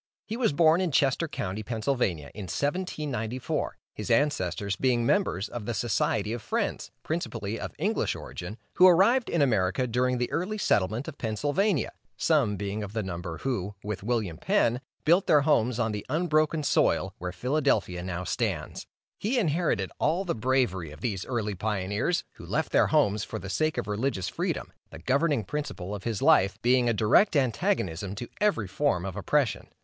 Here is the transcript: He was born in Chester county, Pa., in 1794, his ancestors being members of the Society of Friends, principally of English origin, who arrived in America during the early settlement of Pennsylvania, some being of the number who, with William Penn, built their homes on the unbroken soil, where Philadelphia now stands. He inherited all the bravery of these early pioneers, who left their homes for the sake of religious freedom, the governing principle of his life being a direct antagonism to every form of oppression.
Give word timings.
He 0.25 0.35
was 0.35 0.51
born 0.51 0.81
in 0.81 0.89
Chester 0.91 1.27
county, 1.27 1.61
Pa., 1.61 1.75
in 1.75 1.81
1794, 2.47 3.77
his 3.93 4.09
ancestors 4.09 4.75
being 4.75 5.05
members 5.05 5.47
of 5.47 5.67
the 5.67 5.75
Society 5.75 6.33
of 6.33 6.41
Friends, 6.41 6.89
principally 7.03 7.59
of 7.59 7.75
English 7.77 8.15
origin, 8.15 8.57
who 8.77 8.87
arrived 8.87 9.29
in 9.29 9.43
America 9.43 9.85
during 9.85 10.17
the 10.17 10.31
early 10.31 10.57
settlement 10.57 11.07
of 11.07 11.19
Pennsylvania, 11.19 11.91
some 12.17 12.55
being 12.55 12.81
of 12.81 12.93
the 12.93 13.03
number 13.03 13.37
who, 13.37 13.75
with 13.83 14.01
William 14.01 14.39
Penn, 14.39 14.81
built 15.05 15.27
their 15.27 15.41
homes 15.41 15.77
on 15.77 15.91
the 15.91 16.03
unbroken 16.09 16.63
soil, 16.63 17.13
where 17.19 17.31
Philadelphia 17.31 18.01
now 18.01 18.23
stands. 18.23 18.87
He 19.19 19.37
inherited 19.37 19.91
all 19.99 20.25
the 20.25 20.33
bravery 20.33 20.89
of 20.89 21.01
these 21.01 21.27
early 21.27 21.53
pioneers, 21.53 22.23
who 22.37 22.45
left 22.47 22.71
their 22.71 22.87
homes 22.87 23.23
for 23.23 23.37
the 23.37 23.51
sake 23.51 23.77
of 23.77 23.85
religious 23.85 24.29
freedom, 24.29 24.73
the 24.89 24.97
governing 24.97 25.43
principle 25.43 25.93
of 25.93 26.05
his 26.05 26.23
life 26.23 26.59
being 26.63 26.89
a 26.89 26.91
direct 26.91 27.35
antagonism 27.35 28.15
to 28.15 28.27
every 28.41 28.67
form 28.67 29.05
of 29.05 29.15
oppression. 29.15 29.67